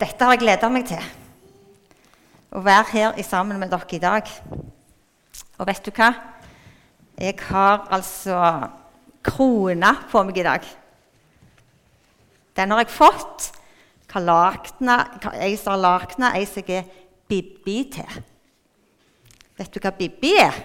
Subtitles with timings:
[0.00, 1.08] Dette har jeg gleda meg til.
[2.56, 4.30] Å være her sammen med dere i dag.
[5.60, 6.08] Og vet du hva?
[7.20, 8.38] Jeg har altså
[9.28, 10.64] krona på meg i dag.
[12.56, 13.50] Den har jeg fått.
[14.10, 14.96] Hva lakna,
[15.36, 16.88] ei som har lakna, ei som jeg er
[17.30, 18.16] Bibbi til.
[19.60, 20.56] Vet du hva Bibbi er?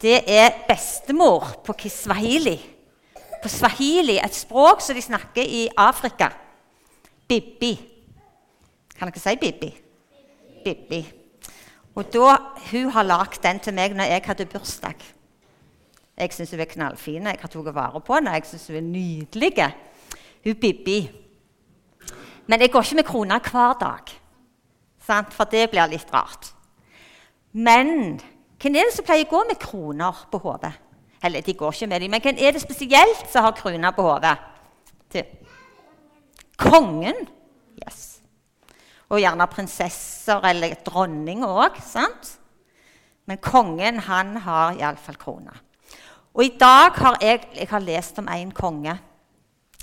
[0.00, 2.56] Det er bestemor på kiswahili.
[3.44, 6.32] På swahili, et språk som de snakker i Afrika.
[7.28, 7.89] Bibi.
[9.00, 9.70] Kan dere si Bibi?
[10.64, 11.00] Bibi.
[11.96, 12.36] Og da,
[12.70, 15.00] Hun har lagd den til meg når jeg hadde bursdag.
[16.16, 17.26] Jeg syns hun er knallfin.
[17.26, 18.34] Jeg har tatt vare på henne.
[18.36, 19.70] Jeg syns hun er nydelig.
[20.44, 20.98] Hun Bibi.
[22.46, 24.12] Men jeg går ikke med krone hver dag,
[25.06, 25.32] sant?
[25.32, 26.52] for det blir litt rart.
[27.52, 28.20] Men
[28.60, 30.72] hvem er det som pleier å gå med kroner på hodet?
[31.22, 34.02] Eller de går ikke med dem, men hvem er det spesielt som har kroner på
[34.02, 34.36] hodet?
[36.58, 37.28] Kongen.
[37.86, 38.09] Yes.
[39.10, 41.80] Og gjerne prinsesser eller dronning òg.
[43.26, 45.54] Men kongen han har iallfall krone.
[46.34, 48.94] Og i dag har jeg, jeg har lest om en konge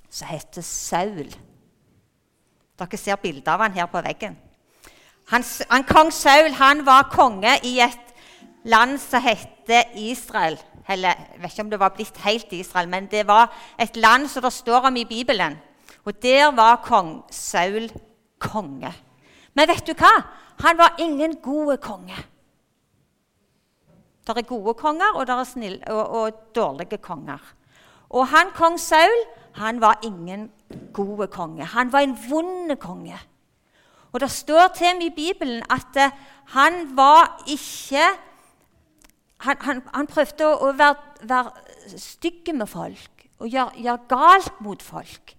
[0.10, 1.28] som heter Saul.
[2.78, 4.38] Dere ser bilde av han her på veggen.
[5.32, 8.14] Han, han, kong Saul han var konge i et
[8.64, 10.56] land som heter Israel.
[10.88, 14.30] Eller, jeg vet ikke om det var blitt helt Israel, men det var et land
[14.32, 15.58] som det står om i Bibelen.
[16.08, 17.90] Og der var kong Saul
[18.40, 18.94] konge.
[19.58, 20.14] Men vet du hva?
[20.62, 22.18] Han var ingen gode konge.
[24.28, 27.42] Det er gode konger, og det er snill, og, og dårlige konger.
[28.10, 29.24] Og han kong Saul
[29.58, 30.52] han var ingen
[30.94, 31.66] gode konge.
[31.66, 33.18] Han var en vond konge.
[34.12, 36.14] Og Det står til meg i Bibelen at uh,
[36.54, 38.06] han var ikke
[39.38, 40.96] Han, han, han prøvde å, å være,
[41.30, 45.36] være stygg med folk og gjøre, gjøre galt mot folk.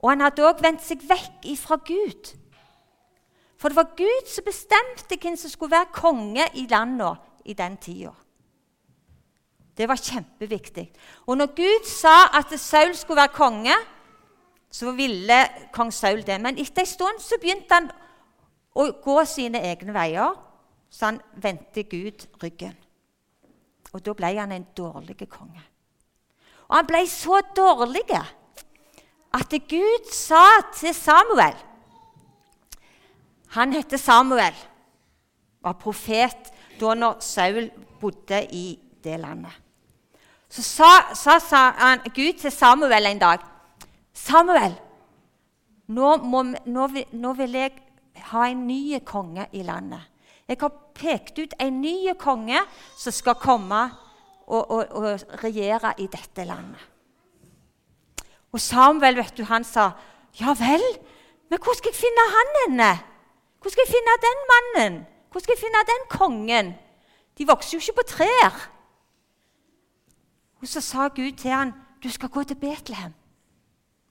[0.00, 2.30] Og han hadde òg vendt seg vekk ifra Gud.
[3.58, 7.76] For det var Gud som bestemte hvem som skulle være konge i landet i den
[7.76, 8.14] tida.
[9.78, 10.88] Det var kjempeviktig.
[11.26, 13.74] Og når Gud sa at Saul skulle være konge,
[14.70, 15.38] så ville
[15.72, 16.40] kong Saul det.
[16.40, 17.90] Men etter en stund så begynte han
[18.74, 20.34] å gå sine egne veier,
[20.90, 22.74] så han vendte Gud ryggen.
[23.92, 25.62] Og da ble han en dårlig konge.
[26.68, 28.04] Og han ble så dårlig
[29.38, 30.44] at Gud sa
[30.76, 31.56] til Samuel
[33.56, 34.54] Han heter Samuel,
[35.64, 37.70] var profet da når Saul
[38.00, 39.54] bodde i det landet.
[40.48, 43.42] Så sa, sa, sa han, Gud til Samuel en dag
[44.16, 44.72] Samuel,
[45.88, 47.74] nå, må, nå, nå vil jeg
[48.32, 50.02] ha en ny konge i landet.
[50.48, 52.60] Jeg har pekt ut en ny konge
[52.98, 53.82] som skal komme
[54.48, 56.80] og, og, og regjere i dette landet.
[58.52, 59.90] Og Samuel vet du, han sa,
[60.38, 60.84] 'Ja vel,
[61.50, 62.96] men hvor skal jeg finne han henne?'
[63.60, 65.06] 'Hvor skal jeg finne den mannen?
[65.30, 66.74] Hvor skal jeg finne den kongen?'
[67.38, 68.70] De vokser jo ikke på trær.
[70.60, 73.14] Og Så sa Gud til han, 'Du skal gå til Betlehem.'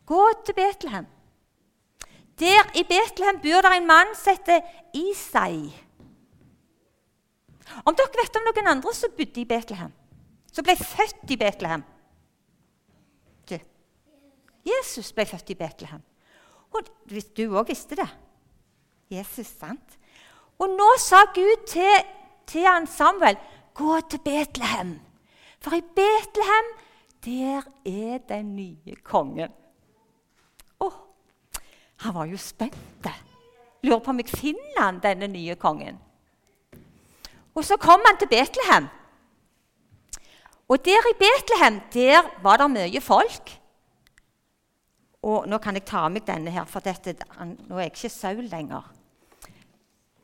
[0.05, 1.05] Gå til Betlehem.
[2.39, 4.59] Der i Betlehem bor det en mann som heter
[4.93, 5.73] Isai.
[7.85, 9.93] Om dere vet om noen andre som bodde i Betlehem,
[10.53, 11.83] som ble født i Betlehem
[14.67, 16.03] Jesus ble født i Betlehem.
[16.75, 16.89] Og
[17.37, 18.07] du òg visste det.
[19.11, 19.97] Jesus, sant?
[20.59, 22.05] Og nå sa Gud til,
[22.47, 23.37] til han Samuel,
[23.73, 24.99] 'Gå til Betlehem.'
[25.59, 26.67] For i Betlehem,
[27.25, 29.51] der er den nye kongen.
[30.79, 30.89] Å,
[31.97, 33.09] han var jo spent.
[33.83, 35.99] Lurer på om jeg finner han, denne nye kongen.
[37.55, 38.87] Og så kom han til Betlehem.
[40.67, 43.53] Og der i Betlehem der var det mye folk.
[45.23, 47.15] Og nå kan jeg ta av meg denne her, for dette,
[47.67, 48.85] nå er jeg ikke Saul lenger.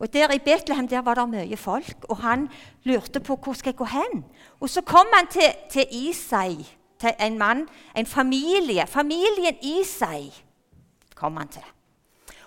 [0.04, 2.50] Og Der i Betlehem der var det mye folk, og han
[2.84, 4.26] lurte på hvor skal jeg gå hen.
[4.60, 6.68] Og Så kom han til, til Isai,
[7.00, 8.88] til en mann, en familie.
[8.88, 10.34] Familien Isai
[11.16, 11.64] kom han til.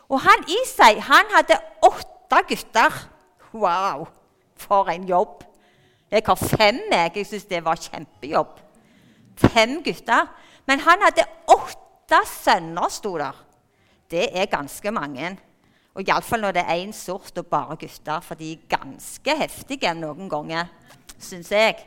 [0.09, 3.09] Og han Isai han hadde åtte gutter.
[3.55, 4.07] Wow,
[4.57, 5.45] for en jobb!
[6.11, 6.81] Jeg har fem.
[6.93, 8.61] Jeg, jeg syns det var kjempejobb.
[9.37, 10.29] Fem gutter.
[10.67, 13.45] Men han hadde åtte sønner, sto der.
[14.11, 15.39] Det er ganske mange.
[15.97, 19.95] Og Iallfall når det er én sort og bare gutter, for de er ganske heftige
[19.97, 20.69] noen ganger,
[21.19, 21.79] syns jeg.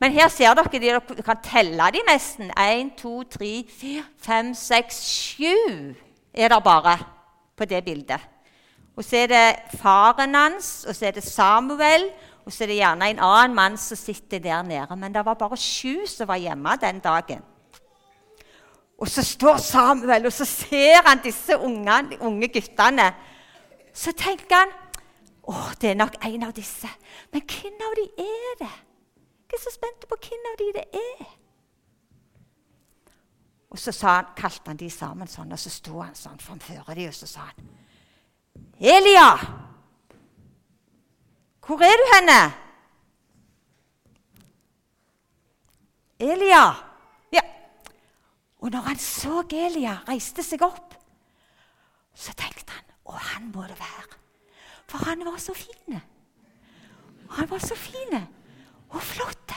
[0.00, 2.48] Men her ser dere de, dere kan telle de nesten.
[2.56, 5.52] Én, to, tre, fire, fem, seks, sju
[6.36, 6.96] er det bare
[7.56, 8.24] på det bildet.
[8.96, 12.08] Og så er det faren hans, og så er det Samuel,
[12.46, 14.96] og så er det gjerne en annen mann som sitter der nede.
[14.96, 17.44] Men det var bare sju som var hjemme den dagen.
[18.98, 23.10] Og så står Samuel, og så ser han disse unge, unge guttene.
[23.92, 24.72] Så tenker han
[25.46, 26.88] å, det er nok en av disse.
[27.32, 28.72] Men hvem av de er det?
[29.46, 31.26] Jeg er så spent på hvem av de det er.
[33.70, 37.08] Og så han, kalte han de sammen sånn, og så sto han sånn framfor de,
[37.10, 37.72] og så sa han
[38.80, 39.30] Elia!
[41.66, 42.40] Hvor er du henne?
[46.22, 46.85] Elia!
[48.66, 50.96] Og når han så Elia reiste seg opp,
[52.18, 54.16] så tenkte han Å, han må det være.
[54.90, 56.00] For han var så fin.
[57.36, 59.54] Han var så fin og flott.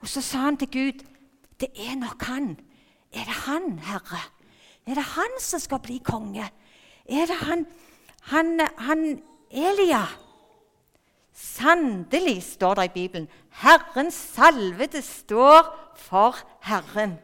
[0.00, 1.04] Og så sa han til Gud,
[1.60, 2.56] 'Det er nok han.
[3.12, 4.22] Er det han, Herre?
[4.86, 6.48] Er det han som skal bli konge?
[7.04, 7.66] Er det han,
[8.20, 10.08] han, han Elia?'
[11.34, 13.28] Sannelig, står det i Bibelen.
[13.50, 17.18] Herrens salvede står for Herren.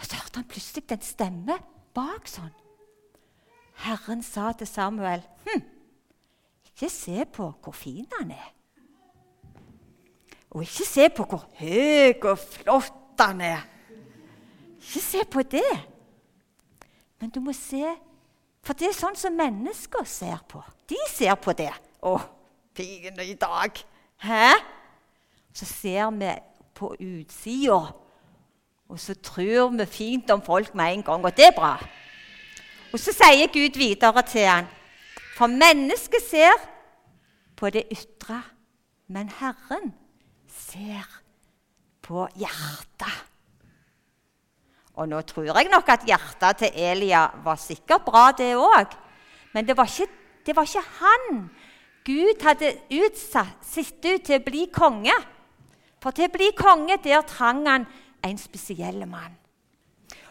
[0.00, 1.58] Så hørte han plutselig en stemme
[1.94, 2.52] bak sånn.
[3.84, 5.62] Herren sa til Samuel, hm,
[6.70, 8.50] ikke se på hvor fin han er.
[10.54, 13.64] Og ikke se på hvor høy og flott han er.
[14.78, 15.72] Ikke se på det.
[17.20, 17.84] Men du må se
[18.64, 20.62] For det er sånn som mennesker ser på.
[20.88, 21.68] De ser på det.
[22.00, 22.14] Å,
[22.72, 23.76] pigene i dag.
[24.24, 24.54] Hæ?
[25.52, 26.30] Så ser vi
[26.72, 27.92] på utsida,
[28.88, 31.74] og så tror vi fint om folk med en gang, og det er bra.
[32.92, 34.68] Og så sier Gud videre til han,
[35.34, 36.58] for mennesket ser
[37.56, 38.42] på det ytre,
[39.08, 39.92] men Herren
[40.48, 41.08] ser
[42.04, 43.22] på hjertet.
[44.94, 48.94] Og nå tror jeg nok at hjertet til Elia var sikkert bra, det òg.
[49.54, 50.12] Men det var, ikke,
[50.46, 51.50] det var, ikke, han
[52.06, 55.14] Gud hadde utsatt, sett ut til å bli konge.
[56.02, 57.88] For til å bli konge, der trang han
[58.24, 59.36] en spesiell mann.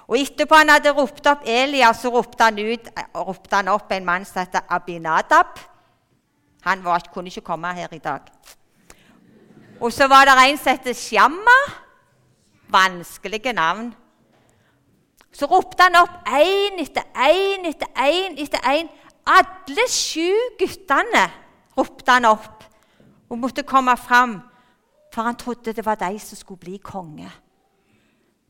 [0.07, 4.05] Og etterpå han hadde ropt opp Elia, så ropte han, ut, ropte han opp en
[4.05, 5.59] mann som heter Abinadab.
[6.67, 8.27] Han var, kunne ikke komme her i dag.
[9.79, 11.59] Og så var det en som het Shamma.
[12.73, 13.93] Vanskelige navn.
[15.33, 18.89] Så ropte han opp én etter én etter én etter én.
[19.25, 20.29] Alle sju
[20.59, 21.23] guttene
[21.77, 22.63] ropte han opp
[23.29, 24.41] og måtte komme fram,
[25.13, 27.31] for han trodde det var de som skulle bli konge.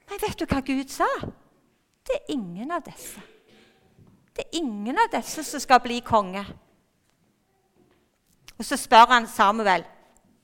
[0.09, 1.07] Men vet du hva Gud sa?
[2.03, 3.21] Det er ingen av disse.
[4.33, 6.44] Det er ingen av disse som skal bli konge.
[8.57, 9.85] Og Så spør han Samuel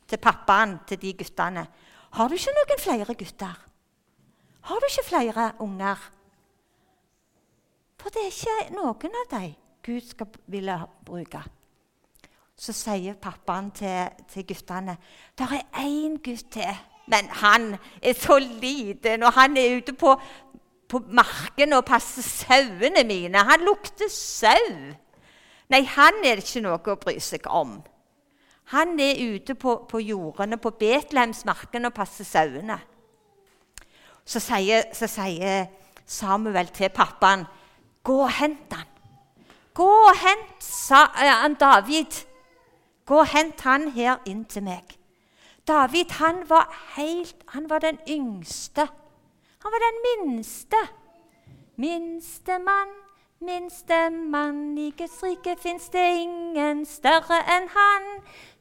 [0.08, 1.68] til pappaen til de guttene.
[2.12, 3.66] Har du ikke noen flere gutter?
[4.62, 6.10] Har du ikke flere unger?
[8.00, 10.76] For det er ikke noen av dem Gud skal ville
[11.06, 11.42] bruke.
[12.60, 14.98] Så sier pappaen til, til guttene
[15.38, 20.14] det er én gutt til, men han er så liten, og han er ute på,
[20.90, 23.46] på marken og passer sauene mine.
[23.50, 24.74] Han lukter sau.
[25.70, 27.80] Nei, han er det ikke noe å bry seg om.
[28.74, 32.78] Han er ute på, på jordene på Betlehemsmarken og passer sauene.
[34.26, 35.66] Så sier, så sier
[36.06, 37.48] Samuel til pappaen,
[38.04, 38.86] 'Gå og hent han.
[39.74, 42.26] Gå og hent sa, han David.
[43.06, 44.99] Gå og hent han her inn til meg.'
[45.70, 46.66] David han var,
[46.98, 48.88] helt, han var den yngste.
[49.64, 50.82] Han var den minste.
[51.76, 52.98] Minstemann
[53.42, 58.08] Minstemann, i Guds rike fins det ingen større enn han.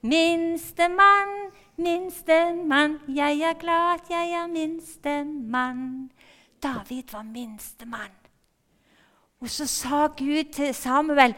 [0.07, 1.33] Minstemann,
[1.75, 6.13] minstemann, jeg er glad at jeg er minstemann.
[6.63, 8.15] David var minstemann.
[9.41, 11.35] Og så sa Gud til Samuel,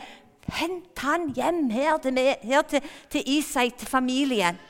[0.61, 4.61] hent han hjem her til, her til, til Isai, til familien.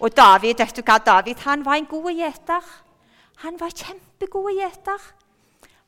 [0.00, 2.66] Og David vet du hva, David han var en god gjeter.
[3.44, 5.00] Han var kjempegod gjeter.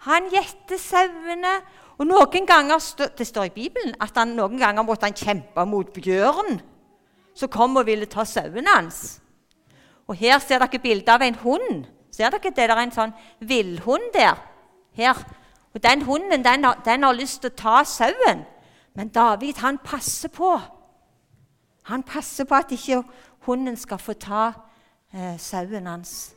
[0.07, 1.59] Han gjette sauene
[1.99, 2.79] og noen ganger,
[3.17, 6.61] Det står i Bibelen at han noen ganger måtte han kjempe mot bjørn
[7.35, 9.21] som kom og ville ta sauene hans.
[10.09, 11.85] Og Her ser dere bilde av en hund.
[12.11, 12.51] Ser dere?
[12.51, 14.39] Det er en sånn villhund der.
[14.97, 15.19] Her.
[15.75, 18.45] Og Den hunden den har, den har lyst til å ta sauen,
[18.95, 20.59] men David han passer på.
[21.83, 23.03] Han passer på at ikke
[23.47, 24.53] hunden skal få ta
[25.15, 26.35] eh, sauen hans.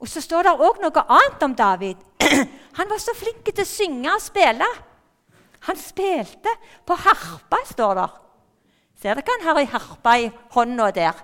[0.00, 1.96] Og Så står det òg noe annet om David.
[2.78, 4.68] Han var så flink til å synge og spille.
[5.66, 6.52] Han spilte
[6.88, 8.06] på harpa, står det.
[9.00, 11.18] Ser dere han har ei harpe i hånda der?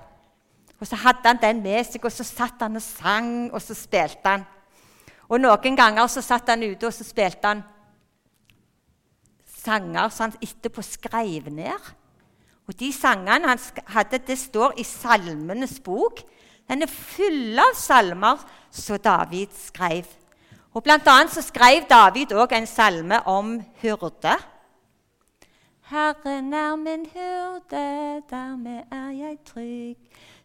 [0.81, 3.77] Og Så hadde han den med seg, og så satt han og sang, og så
[3.77, 4.45] spilte han.
[5.29, 7.63] Og Noen ganger så satt han ute og så spilte han
[9.67, 11.93] sanger som han etterpå skrev ned.
[12.67, 16.21] Og De sangene han hadde, det står i Salmenes bok.
[16.69, 18.43] Den er full av salmer
[18.75, 20.07] som David skrev.
[20.75, 24.35] Og Blant annet så skrev David òg en salme om hyrde.
[25.87, 29.97] Herren er min hyrde, dermed er jeg trygg.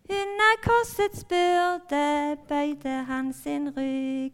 [0.09, 4.33] Under korsets byrde bøyde han sin rygg.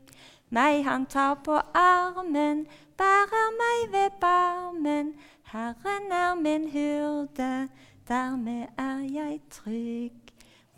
[0.49, 2.65] Meg han tar på armen,
[2.97, 5.13] bærer meg ved barmen.
[5.47, 7.69] Herren er min hyrde,
[8.07, 10.33] dermed er jeg trygg.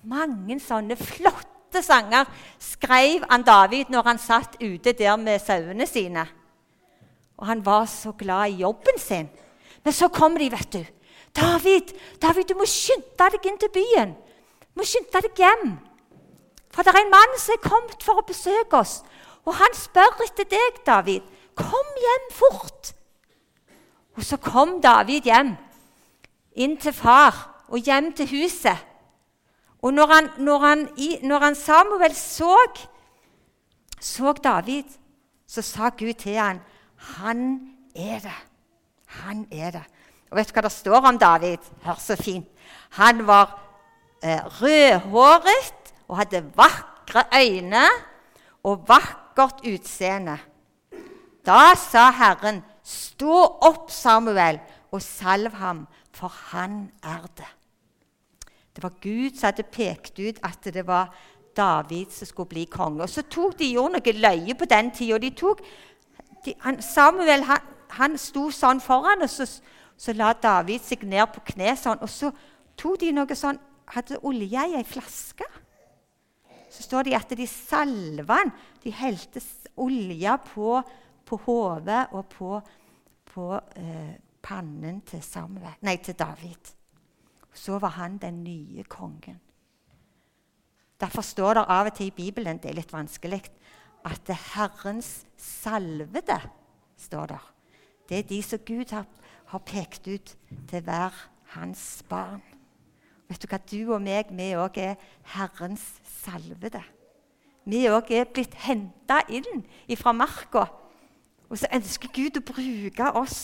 [0.05, 2.27] Mange sånne flotte sanger
[2.61, 6.27] skrev han David når han satt ute der med sauene sine.
[7.41, 9.31] Og han var så glad i jobben sin.
[9.83, 10.85] Men så kom de, vet du.
[11.33, 15.79] 'David, David, du må skynde deg inn til byen.' Du må skynde deg hjem.
[16.69, 18.99] For det er en mann som er kommet for å besøke oss.
[19.49, 21.25] Og han spør etter deg, David.
[21.57, 22.93] Kom hjem fort.
[24.19, 25.53] Og så kom David hjem,
[26.59, 27.37] inn til far
[27.71, 28.81] og hjem til huset.
[29.79, 30.81] Og når, han, når, han,
[31.23, 32.57] når han Samuel så,
[33.95, 34.83] så David,
[35.47, 36.59] så sa Gud til han,
[36.99, 37.59] 'Han
[37.95, 38.39] er det.
[39.05, 39.87] Han er det.'
[40.31, 41.57] Og vet du hva det står om David?
[41.81, 42.47] Hør så fint.
[42.99, 43.55] Han var
[44.23, 47.87] eh, rødhåret og hadde vakre øyne
[48.63, 50.37] og vakkert utseende.
[51.45, 54.59] Da sa Herren, 'Stå opp, Samuel,
[54.91, 57.55] og salv ham, for han er det.'
[58.75, 61.13] Det var Gud som hadde pekt ut at det var
[61.57, 63.03] David som skulle bli konge.
[63.03, 65.17] Og Så tok de jo noe løye på den tida.
[65.17, 65.31] De
[66.45, 69.45] de, Samuel han, han, sto sånn foran, og så,
[69.97, 71.99] så, la David seg ned på kne sånn.
[72.01, 72.31] Og så
[72.77, 75.45] tok de noe sånn Hadde olje i ei flaske.
[76.69, 78.51] Så står det at de salva han.
[78.83, 79.41] De helte
[79.81, 80.75] olje på,
[81.25, 82.59] på hodet og på,
[83.39, 86.75] på eh, pannen til, Samuel, nei, til David
[87.55, 89.39] så var han den nye kongen.
[90.99, 93.41] Derfor står det av og til i Bibelen det er litt vanskelig,
[94.05, 96.39] at det er Herrens salvede
[96.99, 97.47] står der.
[98.09, 99.05] Det er de som Gud har,
[99.51, 100.35] har pekt ut
[100.69, 101.15] til hver
[101.55, 102.43] hans barn.
[103.29, 103.59] Vet du hva?
[103.61, 104.95] Du og meg, vi òg er
[105.35, 105.85] Herrens
[106.23, 106.81] salvede.
[107.69, 109.63] Vi òg er blitt henta inn
[109.99, 110.65] fra marka.
[111.49, 113.41] Og så ønsker Gud å bruke oss.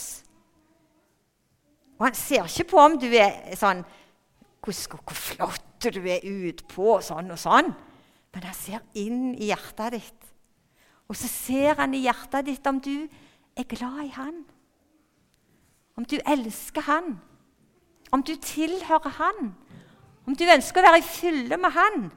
[1.98, 3.82] Og han ser ikke på om du er sånn
[4.62, 7.70] hvor, hvor flott du er utpå, sånn og sånn.
[8.34, 10.26] Men han ser inn i hjertet ditt.
[11.06, 13.06] Og så ser han i hjertet ditt om du
[13.56, 14.42] er glad i han.
[15.96, 17.16] Om du elsker han.
[18.12, 19.54] Om du tilhører han.
[20.26, 22.08] Om du ønsker å være i fylle med han.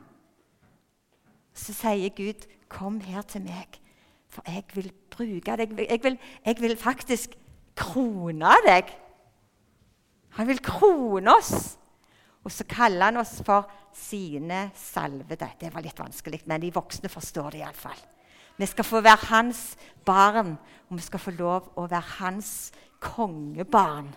[1.53, 3.79] Så sier Gud, 'Kom her til meg,
[4.29, 7.35] for jeg vil bruke deg.' Jeg vil, jeg vil faktisk
[7.75, 8.93] krone deg.
[10.37, 11.77] Han vil krone oss.
[12.43, 15.49] Og så kaller han oss for sine salvede.
[15.59, 17.99] Det var litt vanskelig, men de voksne forstår det iallfall.
[18.59, 20.57] Vi skal få være hans barn,
[20.89, 24.09] og vi skal få lov å være hans kongebarn.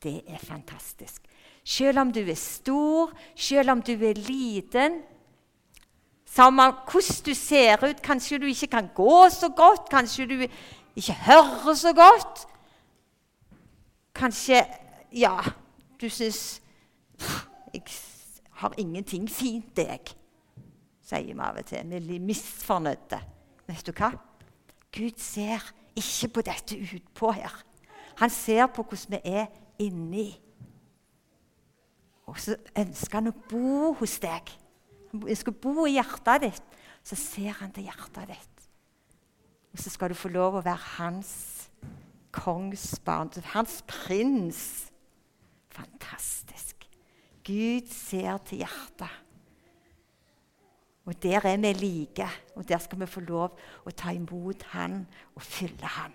[0.00, 1.26] Det er fantastisk.
[1.64, 5.02] Selv om du er stor, selv om du er liten,
[6.30, 10.46] samme hvordan du ser ut Kanskje du ikke kan gå så godt, kanskje du
[10.96, 12.46] ikke hører så godt.
[14.14, 14.64] Kanskje
[15.12, 15.38] ja,
[16.00, 16.62] du syns
[17.72, 17.82] 'Jeg
[18.50, 20.14] har ingenting fint, jeg',
[21.02, 21.90] sier vi av og til.
[21.90, 23.20] Vi blir misfornøyde.
[23.66, 24.10] Vet du hva?
[24.92, 27.64] Gud ser ikke på dette utpå her.
[28.16, 29.46] Han ser på hvordan vi er
[29.78, 30.40] inni.
[32.26, 34.50] Og så ønsker han å bo hos deg.
[35.10, 36.78] Skal bo i hjertet ditt.
[37.04, 38.68] Så ser han til hjertet ditt.
[39.72, 41.32] Og så skal du få lov å være hans
[42.34, 44.62] kongsbarn, hans prins.
[45.74, 46.86] Fantastisk.
[47.46, 49.18] Gud ser til hjertet.
[51.08, 53.56] Og der er vi like, og der skal vi få lov
[53.88, 56.12] å ta imot Han og fylle Han.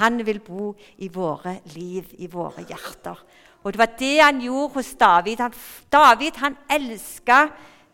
[0.00, 0.72] Han vil bo
[1.04, 3.18] i våre liv, i våre hjerter.
[3.62, 5.40] Og det var det han gjorde hos David.
[5.40, 5.52] Han,
[5.92, 7.44] David han elska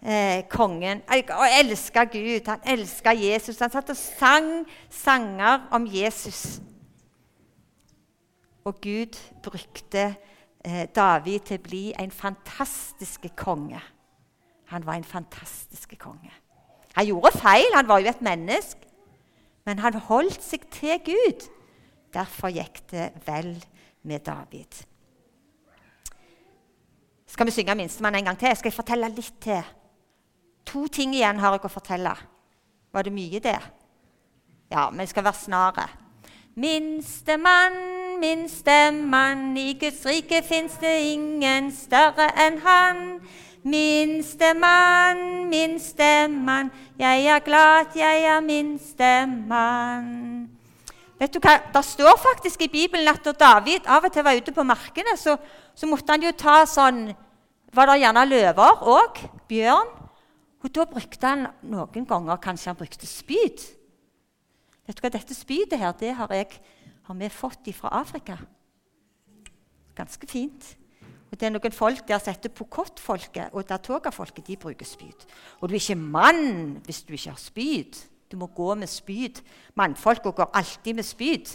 [0.02, 2.46] eh, kongen, og elska Gud.
[2.46, 3.58] Han elska Jesus.
[3.58, 6.60] Han satt og sang sanger om Jesus.
[8.64, 10.14] Og Gud brukte
[10.68, 13.80] Eh, David til å bli en fantastisk konge.
[14.72, 16.32] Han var en fantastisk konge.
[16.96, 18.84] Han gjorde feil, han var jo et menneske.
[19.68, 21.46] Men han holdt seg til Gud.
[22.12, 23.52] Derfor gikk det vel
[24.02, 24.82] med David.
[27.28, 28.56] Skal vi synge 'Minstemann' en gang til?
[28.56, 29.62] Skal jeg fortelle litt til?
[30.68, 32.14] To ting igjen har jeg å fortelle.
[32.92, 33.58] Var det mye, det?
[34.68, 35.88] Ja, men jeg skal være snare.
[36.58, 39.56] Minstemann minstemann.
[39.56, 43.20] I Guds rike fins det ingen større enn han.
[43.68, 50.06] Minstemann, minstemann, jeg er glad jeg er minstemann.
[51.18, 51.56] Vet du hva?
[51.74, 55.16] Det står faktisk i Bibelen at da David av og til var ute på markene,
[55.18, 55.34] så,
[55.74, 57.08] så måtte han jo ta sånn
[57.74, 59.18] Var det gjerne løver òg?
[59.50, 59.97] Bjørn?
[60.64, 63.62] Og da brukte han noen ganger kanskje han brukte spyd.
[64.88, 66.58] Vet du hva dette spydet her, det har, jeg,
[67.06, 68.38] har vi fått fra Afrika.
[69.98, 70.74] Ganske fint.
[71.28, 74.46] Og det er noen folk der som heter pokottfolket og datogafolket.
[74.46, 75.26] De bruker spyd.
[75.60, 77.98] Og du er ikke mann hvis du ikke har spyd.
[78.32, 79.42] Du må gå med spyd.
[79.76, 81.52] Mannfolka går alltid med spyd.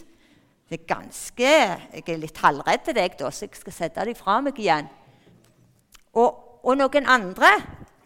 [0.69, 1.50] Det er ganske,
[1.93, 4.88] Jeg er litt halvredd til deg, da, så jeg skal sette deg fra meg igjen.
[6.17, 7.50] Og, og noen andre,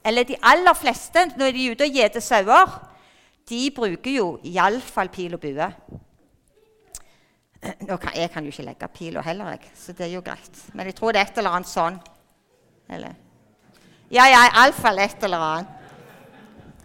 [0.08, 2.76] eller de aller fleste, når de er ute og gjeter sauer,
[3.50, 5.68] de bruker jo iallfall pil og bue.
[7.62, 10.62] Kan, jeg kan jo ikke legge pila heller, jeg, så det er jo greit.
[10.74, 11.98] Men jeg tror det er et eller annet sånn.
[12.90, 13.24] Eller
[14.08, 15.68] Ja, ja, iallfall et eller annet.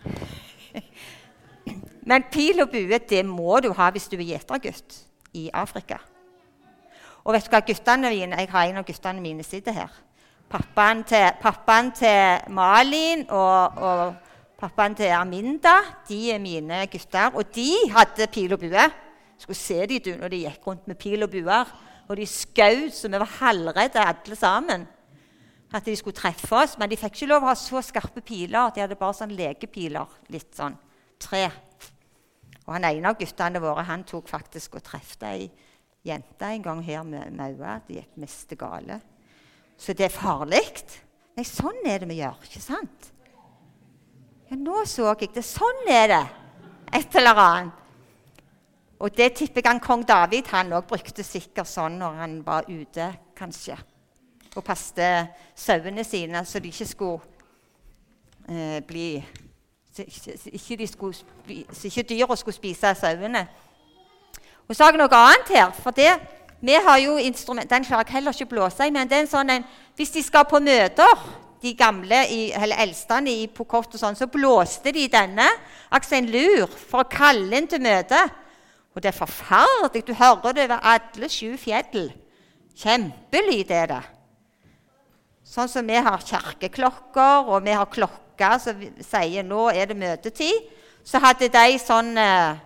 [2.11, 4.91] Men pil og bue det må du ha hvis du er gjetergutt
[5.39, 6.01] i Afrika.
[7.23, 9.93] Og vet du hva, guttene mine, Jeg har en av guttene mine sitter her.
[10.53, 15.79] Pappaen til, pappaen til Malin og, og pappaen til Aminda
[16.09, 17.33] de er mine gutter.
[17.35, 18.91] Og de hadde pil og bue
[19.43, 21.71] skulle se de du, når de gikk rundt med pil og buer.
[22.11, 24.87] Og de skjøt så vi var halvredde alle sammen.
[25.73, 26.77] At de skulle treffe oss.
[26.79, 28.73] Men de fikk ikke lov å ha så skarpe piler.
[28.75, 30.19] De hadde bare sånn lekepiler.
[30.35, 30.77] Litt sånn
[31.23, 31.47] tre.
[32.67, 35.49] Og han ene av guttene våre han tok faktisk og trefte ei
[36.07, 37.81] jente en gang her med maua.
[37.87, 39.01] Det gikk mest gale.
[39.83, 40.63] Så det er farlig.
[41.35, 43.09] Nei, sånn er det vi gjør, ikke sant?
[44.47, 45.43] Ja, nå så jeg det.
[45.47, 46.25] Sånn er det.
[46.95, 47.79] Et eller annet.
[49.03, 53.09] Og det tipper jeg kong David han òg brukte sikkert sånn når han var ute,
[53.35, 53.75] kanskje.
[54.55, 55.09] Og passte
[55.59, 57.19] sauene sine så de ikke skulle
[58.47, 59.09] eh, bli
[59.93, 61.17] så ikke, de skulle,
[61.85, 63.43] ikke dyra skulle spise sauene.
[64.69, 65.73] Og så har jeg noe annet her.
[65.75, 66.15] for det,
[66.63, 68.91] vi har jo instrument, Den klarer jeg heller ikke å blåse i.
[68.95, 69.65] men det er en sånn en,
[69.97, 71.25] Hvis de skal på møter,
[71.63, 75.47] de gamle, i, eller eldstene i Pokot, og sånn, så blåste de denne,
[75.91, 78.19] altså en lur, for å kalle inn til møte.
[78.95, 80.03] Og det er forferdelig.
[80.07, 82.11] Du hører det over alle sju fjell.
[82.83, 84.03] Kjempelyd er det.
[85.47, 90.69] Sånn som vi har kirkeklokker, og vi har klokker som sier 'nå er det møtetid',
[91.05, 92.57] så hadde de sånn eh,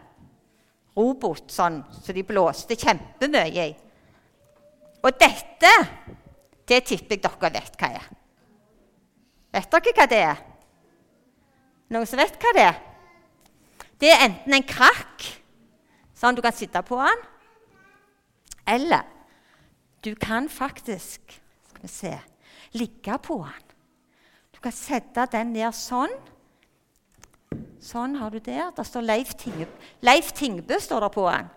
[0.96, 3.74] robot sånn, så de blåste kjempemye i.
[5.06, 5.72] Og dette,
[6.66, 8.06] det tipper jeg dere vet hva er.
[9.54, 10.44] Vet dere hva det er?
[11.94, 12.80] Noen som vet hva det er?
[14.02, 15.32] Det er enten en krakk
[16.16, 17.24] Sånn du kan sitte på den.
[18.72, 19.04] Eller
[20.04, 21.34] du kan faktisk
[21.68, 22.12] skal vi se,
[22.78, 23.66] ligge på den.
[24.56, 26.14] Du kan sette den ned sånn.
[27.84, 28.72] Sånn har du der.
[28.72, 29.68] Der står Leif Tingbø.
[30.08, 31.52] Leif Tingbø står der på den.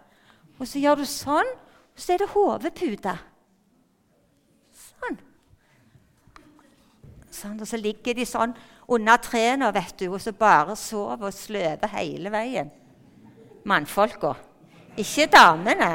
[0.60, 1.48] Og så gjør du sånn,
[1.96, 3.16] og så er det hodepute.
[5.00, 5.18] Sånn.
[7.32, 7.58] sånn.
[7.62, 8.54] Og så ligger de sånn
[8.90, 12.72] under trærne vet du, og så bare sover og sløver hele veien.
[13.70, 14.34] Mannfolka.
[14.98, 15.92] Ikke damene.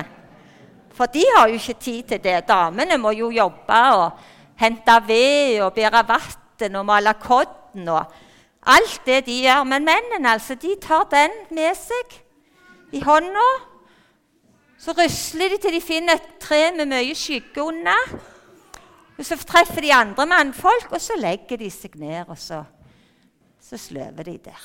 [0.95, 2.37] For de har jo ikke tid til det.
[2.49, 4.21] Damene må jo jobbe og
[4.61, 8.13] hente ved og bære vann og male kodden og
[8.71, 9.65] alt det de gjør.
[9.65, 12.21] Men mennene altså, de tar den med seg
[12.95, 13.49] i hånda.
[14.79, 18.15] Så rusler de til de finner et tre med mye skygge under.
[19.19, 22.65] Og Så treffer de andre mannfolk, og så legger de seg ned, og så,
[23.63, 24.65] så sløver de der.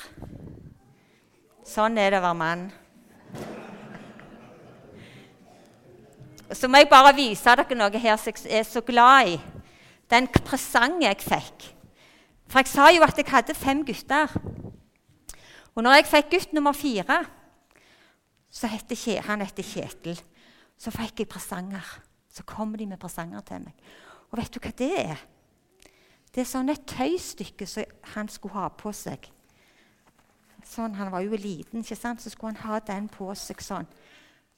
[1.66, 2.64] Sånn er det å være mann.
[6.50, 9.36] Så må jeg bare vise dere noe her som jeg er så glad i.
[10.10, 11.68] Den presangen jeg fikk.
[12.50, 14.32] For jeg sa jo at jeg hadde fem gutter.
[15.76, 17.20] Og når jeg fikk gutt nummer fire,
[18.50, 20.18] så heter han heter Kjetil,
[20.74, 21.86] så fikk jeg presanger.
[22.34, 23.74] Så kommer de med presanger til meg.
[24.30, 25.26] Og vet du hva det er?
[26.30, 29.26] Det er sånn et tøystykke som han skulle ha på seg.
[30.66, 32.22] Sånn, Han var jo liten, ikke sant?
[32.22, 33.88] så skulle han ha den på seg sånn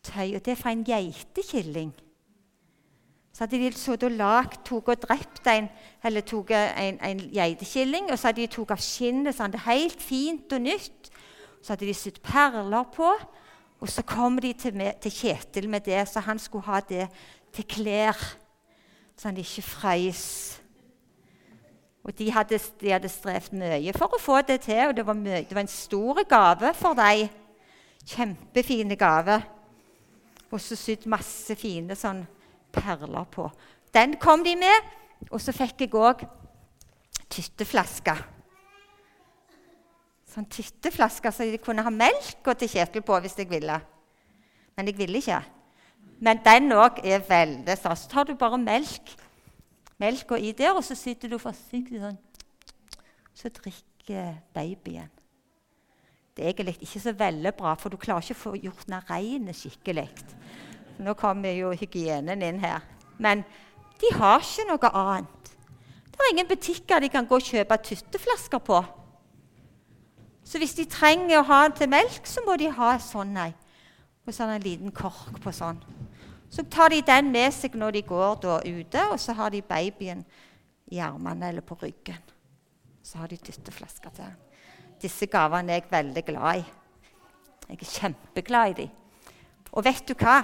[0.04, 0.34] tøy.
[0.36, 1.92] Og det er fra en geitekilling.
[3.32, 5.70] Så hadde de sittet og lagd, tok og drept en,
[6.04, 8.10] eller tok en, en geitekilling.
[8.12, 11.08] Og så hadde de tok av skinnet sånn, det er helt fint og nytt.
[11.62, 13.08] Så hadde de sydd perler på.
[13.82, 17.08] Og så kom de til, med, til, Kjetil med det, så han skulle ha det
[17.56, 18.20] til klær.
[19.16, 20.26] Så han ikke frøys.
[22.02, 25.14] Og de hadde, de hadde strevd mye for å få det til, og det var,
[25.14, 27.28] mye, det var en stor gave for dem.
[28.02, 29.38] Kjempefine gave
[30.52, 32.20] og så sydd masse fine sånn
[32.72, 33.46] perler på.
[33.92, 34.90] Den kom de med.
[35.30, 36.24] Og så fikk jeg òg
[37.30, 38.14] tytteflaske.
[40.32, 43.78] Sånn tytteflaske så jeg kunne ha melk til Kjetil på hvis jeg ville.
[44.76, 45.38] Men jeg ville ikke.
[46.22, 47.98] Men den òg er veldig sånn.
[47.98, 49.16] Så tar du bare melk
[50.02, 52.18] melka i der, og så sitter du forsiktig sånn
[53.34, 55.10] Så drikker babyen.
[56.36, 59.04] Det er egentlig ikke så veldig bra, for du klarer ikke å få gjort den
[59.08, 60.08] rein skikkelig.
[61.02, 62.84] Nå kommer jo hygienen inn her.
[63.18, 63.42] Men
[64.00, 65.50] de har ikke noe annet.
[66.12, 68.78] Det er ingen butikker de kan gå og kjøpe tytteflasker på.
[70.44, 73.52] Så hvis de trenger å ha den til melk, så må de ha sånn ei.
[74.26, 75.80] Og så en liten kork på sånn.
[76.52, 79.62] Så tar de den med seg når de går da ute, og så har de
[79.64, 80.20] babyen
[80.92, 82.18] i armene eller på ryggen.
[83.02, 84.34] Så har de dytteflasker til den.
[85.00, 86.66] Disse gavene er jeg veldig glad i.
[87.70, 88.90] Jeg er kjempeglad i dem.
[89.72, 90.42] Og vet du hva?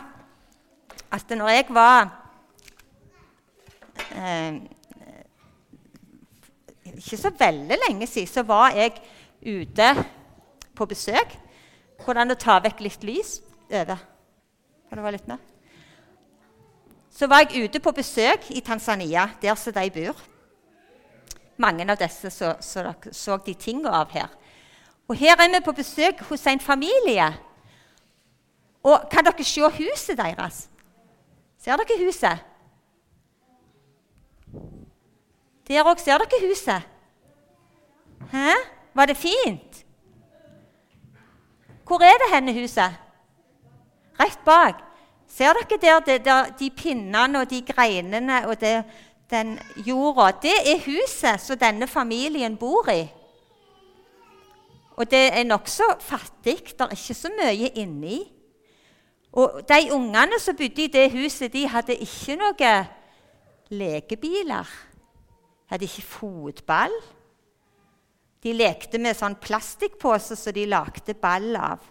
[1.12, 2.08] At når jeg var
[4.16, 4.56] eh,
[6.94, 8.96] Ikke så veldig lenge siden så var jeg
[9.44, 9.92] ute
[10.74, 11.36] på besøk.
[12.00, 13.36] Hvordan å ta vekk litt lys
[13.68, 14.00] over.
[14.88, 15.47] Kan det være litt mer?
[17.18, 20.20] Så var jeg ute på besøk i Tanzania, der som de bor.
[21.56, 24.28] Mange av disse så, så, så de tingene av her.
[25.08, 27.26] Og Her er vi på besøk hos en familie.
[28.86, 30.68] Og Kan dere se huset deres?
[31.58, 32.38] Ser dere huset?
[35.68, 36.82] Der òg ser dere huset.
[38.30, 38.54] Hæ?
[38.94, 39.84] Var det fint?
[41.84, 42.94] Hvor er det henne huset?
[44.20, 44.87] Rett bak.
[45.28, 48.84] Ser dere der, det, der de pinnene og de greinene og det,
[49.30, 50.32] den jorda?
[50.42, 53.04] Det er huset som denne familien bor i.
[54.98, 56.58] Og det er nokså fattig.
[56.72, 58.18] Det er ikke så mye inni.
[59.32, 62.88] Og de ungene som bodde i det huset, de hadde ikke noen
[63.70, 64.72] lekebiler.
[65.68, 66.96] Hadde ikke fotball.
[68.42, 71.84] De lekte med sånn plastikkpose som de lagde ball av.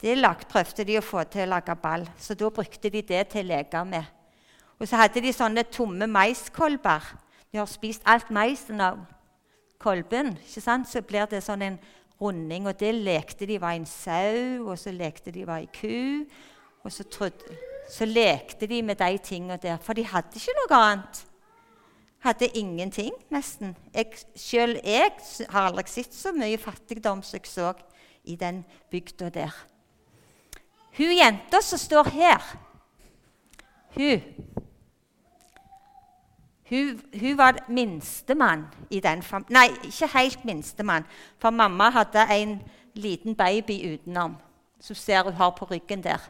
[0.00, 0.16] Det
[0.48, 3.48] prøvde de å få til å lage ball, så da brukte de det til å
[3.52, 4.04] leke med.
[4.80, 7.04] Og så hadde de sånne tomme maiskolber.
[7.52, 8.98] De har spist alt maisen av
[9.78, 10.38] kolben.
[10.38, 10.88] ikke sant?
[10.88, 11.78] Så blir det sånn en
[12.20, 16.24] runding, og det lekte de var en sau, og så lekte de var en ku.
[16.84, 17.56] Og så, trodde,
[17.90, 21.26] så lekte de med de tingene der, for de hadde ikke noe annet.
[22.24, 23.76] Hadde ingenting, nesten.
[23.94, 25.12] Jeg, selv jeg
[25.48, 27.72] har aldri sett så mye fattigdom som jeg så
[28.24, 29.52] i den bygda der.
[31.00, 32.42] Hun jenta som står her,
[33.96, 34.20] hun
[36.70, 39.52] hun, hun var minstemann i den familien.
[39.56, 41.06] Nei, ikke helt minstemann,
[41.38, 42.60] for mamma hadde en
[42.94, 44.36] liten baby utenom,
[44.80, 46.20] som ser hun har på ryggen der.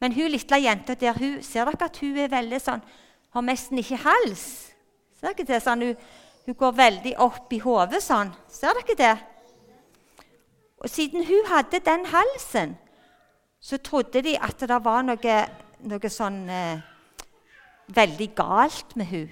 [0.00, 2.82] Men hun lille jenta der, hun, ser dere at hun er veldig sånn
[3.30, 4.44] Har nesten ikke hals.
[5.20, 5.62] Ser dere det?
[5.62, 5.96] Sånn, hun,
[6.48, 8.32] hun går veldig opp i hodet sånn.
[8.50, 9.16] Ser dere det?
[10.82, 12.74] Og siden hun hadde den halsen,
[13.60, 15.36] så trodde de at det var noe,
[15.84, 16.80] noe sånn eh,
[17.94, 19.28] veldig galt med hun.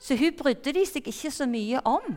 [0.00, 2.16] Så hun brydde de seg ikke så mye om.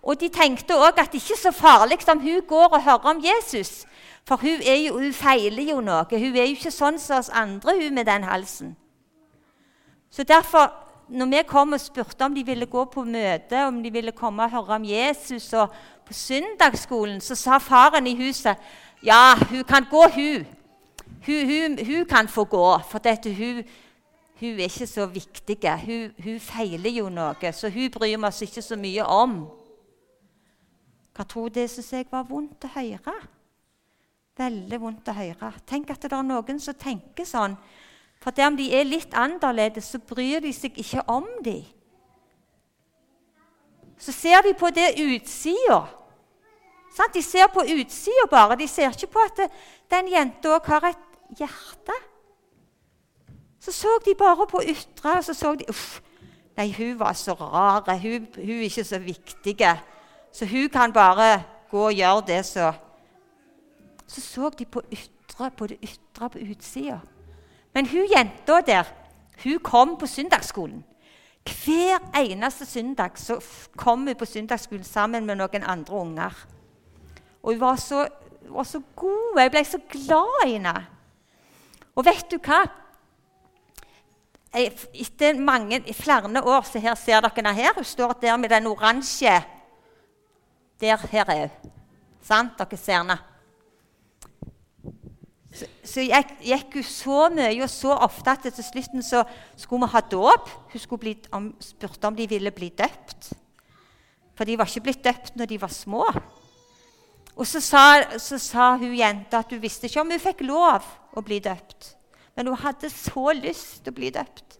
[0.00, 3.10] Og de tenkte òg at det ikke er så farlig om hun går og hører
[3.12, 3.84] om Jesus.
[4.24, 6.06] For hun, jo, hun, feiler jo noe.
[6.10, 8.76] Hun er jo ikke sånn som oss andre hun med den halsen.
[10.10, 10.70] Så derfor,
[11.08, 14.46] når vi kom og spurte om de ville gå på møte, om de ville komme
[14.46, 15.74] og høre om Jesus, og
[16.06, 18.56] på søndagsskolen, så sa faren i huset
[19.02, 20.46] ja, hun kan gå, hun.
[21.26, 23.62] Hun, hun, hun kan få gå, for dette, hun,
[24.40, 25.58] hun er ikke så viktig.
[25.86, 29.42] Hun, hun, feiler jo noe, så hun bryr vi oss ikke så mye om.
[31.16, 33.16] Hva tror det syns jeg var vondt å høre.
[34.40, 35.52] Veldig vondt å høre.
[35.68, 37.58] Tenk at det er noen som tenker sånn.
[38.20, 41.64] For om de er litt annerledes, så bryr de seg ikke om dem.
[44.00, 45.82] Så ser de på det utsida.
[46.90, 47.14] Sant?
[47.14, 48.58] De ser på utsida bare.
[48.58, 49.44] De ser ikke på at
[49.90, 51.06] den jenta òg har et
[51.38, 51.96] hjerte.
[53.60, 56.00] Så så de bare på ytre, og så så de Uff,
[56.56, 57.84] nei, hun var så rar.
[58.00, 59.56] Hun, hun er ikke så viktig.
[60.32, 62.72] Så hun kan bare gå og gjøre det så
[64.06, 66.98] Så så de på ytre, på det ytre på utsida.
[67.74, 68.84] Men hun jenta der,
[69.44, 70.84] hun kom på søndagsskolen.
[71.44, 73.38] Hver eneste søndag så
[73.76, 76.46] kom hun på søndagsskolen sammen med noen andre unger.
[77.42, 78.04] Og hun var så,
[78.48, 79.40] var så god.
[79.40, 80.74] Jeg ble så glad i henne.
[81.96, 82.62] Og vet du hva?
[84.50, 87.74] Etter mange, flere år så her ser dere henne her.
[87.76, 89.40] Hun står der med den oransje
[90.80, 91.72] Der her er hun.
[92.22, 92.58] Sant?
[92.58, 93.18] Dere ser henne.
[95.50, 99.24] Så, så gikk, gikk hun så mye og så ofte at til slutten så
[99.58, 100.50] skulle vi ha dåp.
[100.72, 103.32] Hun skulle bli, om, spurte om de ville bli døpt.
[104.38, 106.06] For de var ikke blitt døpt når de var små.
[107.40, 110.84] Og så sa, så sa hun jenta at hun visste ikke om hun fikk lov
[111.16, 111.94] å bli døpt.
[112.36, 114.58] Men hun hadde så lyst til å bli døpt.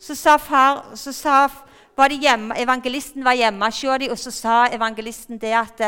[0.00, 1.36] Så sa far så sa,
[1.96, 5.84] var hjemme, Evangelisten var hjemme hos dem, og så sa evangelisten det at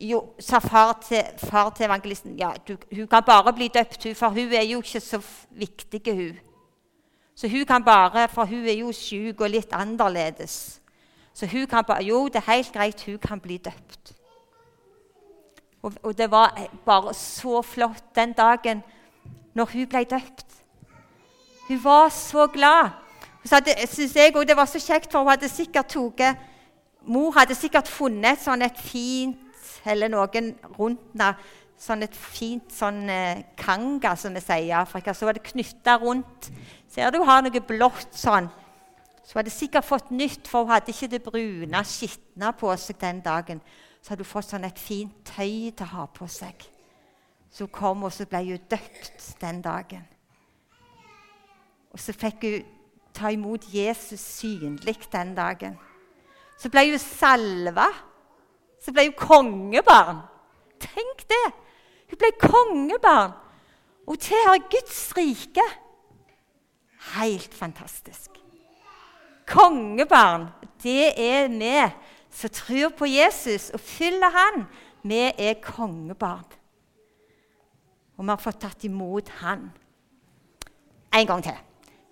[0.00, 4.14] jo, sa far til, far til evangelisten ja, du, hun kan bare bli døpt, hun,
[4.14, 5.20] for hun er jo ikke så
[5.50, 6.02] viktig.
[6.14, 6.38] hun.
[7.34, 10.80] Så hun kan bare, For hun er jo syk og litt annerledes.
[11.34, 14.17] Så hun kan bare, jo, det er helt greit, hun kan bli døpt.
[15.82, 18.82] Og, og det var bare så flott den dagen
[19.54, 20.46] når hun ble døpt.
[21.68, 22.90] Hun var så glad.
[23.44, 26.38] Så hadde, synes jeg også, Det var så kjekt, for hun hadde sikkert tatt
[27.08, 29.38] Mor hadde sikkert funnet et sånn et fint
[29.88, 31.32] Eller noen rundt henne.
[31.78, 35.12] Sånn et fint sånn eh, kanga, som vi sier i Afrika.
[35.14, 36.48] Så var det knytta rundt.
[36.90, 38.48] Ser du hun har noe blått sånn.
[39.22, 42.98] Så hun hadde sikkert fått nytt, for hun hadde ikke det brune, skitne på seg
[42.98, 43.62] den dagen.
[44.02, 46.64] Så hadde hun fått sånn et fint tøy til å ha på seg.
[47.50, 50.04] Så hun kom, og så ble hun døpt den dagen.
[51.92, 52.74] Og så fikk hun
[53.16, 55.78] ta imot Jesus synlig den dagen.
[56.58, 57.88] Så ble hun salva.
[58.78, 60.22] Så ble hun kongebarn.
[60.78, 61.46] Tenk det!
[62.08, 63.34] Hun ble kongebarn
[64.08, 65.64] og tilhører Guds rike.
[67.18, 68.30] Helt fantastisk.
[69.48, 70.48] Kongebarn,
[70.82, 71.74] det er vi
[72.38, 74.66] som tror på Jesus og følger han.
[75.02, 76.44] Vi er kongebarn.
[78.16, 79.70] Og vi har fått tatt imot han.
[81.14, 81.58] En gang til.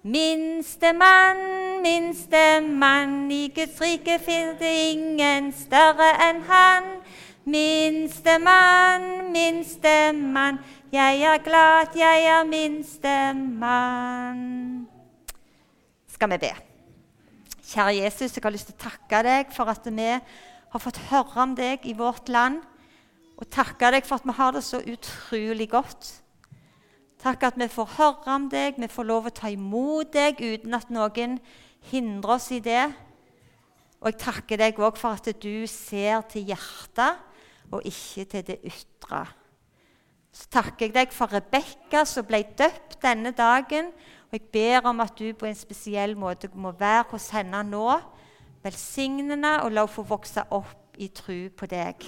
[0.07, 6.83] Minstemann, minstemann, i Guds rike finner det ingen større enn han.
[7.45, 10.59] Minstemann, minstemann,
[10.95, 14.41] jeg er glad at jeg er minstemann.
[16.07, 16.76] Skal vi be.
[17.67, 21.41] Kjære Jesus, jeg har lyst til å takke deg for at vi har fått høre
[21.43, 22.61] om deg i vårt land.
[23.37, 26.13] Og takke deg for at vi har det så utrolig godt.
[27.19, 30.79] Takk at vi får høre om deg, vi får lov å ta imot deg uten
[30.79, 31.41] at noen
[31.91, 32.85] hindrer oss i det.
[33.99, 37.19] Og jeg takker deg òg for at du ser til hjertet
[37.75, 39.25] og ikke til det ytre.
[40.31, 43.91] Så takker jeg deg for Rebekka som ble døpt denne dagen.
[44.27, 47.89] Og jeg ber om at du på en spesiell måte må være hos henne nå.
[48.67, 52.03] velsignende, og la henne få vokse opp i tro på deg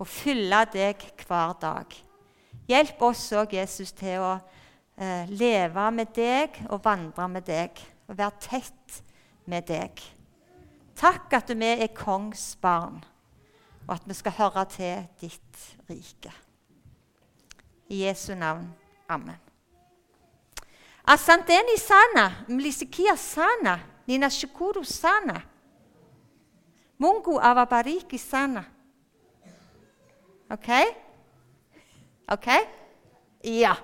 [0.00, 1.96] og fylle deg hver dag.
[2.70, 4.32] Hjelp oss òg, Jesus, til å
[4.96, 9.02] eh, leve med deg og vandre med deg og være tett
[9.50, 10.00] med deg.
[11.00, 13.02] Takk at vi er kongsbarn,
[13.86, 16.32] og at vi skal høre til ditt rike.
[17.90, 18.68] I Jesu navn.
[19.08, 19.49] Amen.
[21.04, 25.42] Asanteni sana, mlisikia sana, ninashukuru sana.
[26.98, 28.64] Mungu awabariki sana.
[30.50, 30.68] OK?
[32.32, 32.46] OK?
[33.44, 33.76] Ja.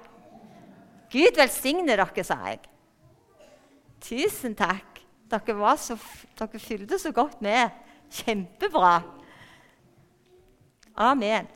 [1.13, 2.61] Gud velsigne dere, sa jeg.
[4.01, 5.01] Tusen takk.
[5.31, 5.97] Dere, så,
[6.39, 7.71] dere fylte så godt med.
[8.13, 9.01] Kjempebra.
[10.97, 11.49] Amen.